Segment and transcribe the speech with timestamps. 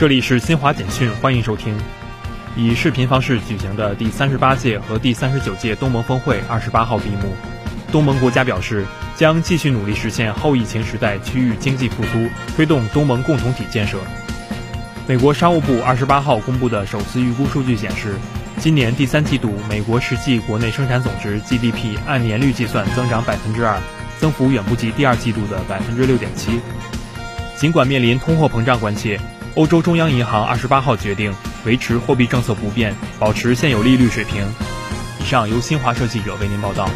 [0.00, 1.76] 这里是新华简讯，欢迎收听。
[2.56, 7.36] 以视频方式举行的第三十八届和第三十九届东盟峰会二十八号闭幕。
[7.92, 12.26] 东盟国家表示，将继续努力实现后疫情时代区域经济复苏，
[12.56, 13.98] 推动东盟共同体建设。
[15.06, 18.14] 美国商务部二十八号公布的首次预估数据显示，
[18.56, 23.78] 今年第三季度美国实际国内生产总值 GDP 按年率计算增长百分之二，
[24.18, 26.58] 增幅远不及第二季度的百分之六点七。
[27.54, 29.20] 尽管面临通货膨胀关切。
[29.56, 34.46] 欧洲中央银行二十八号决定维持货币政策不变，保持现有利率水平。
[35.20, 36.88] 以上由新华社记者为您报道。